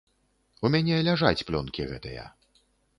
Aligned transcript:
У 0.67 0.71
мяне 0.77 0.97
ляжаць 1.09 1.45
плёнкі 1.51 1.89
гэтыя. 1.95 2.29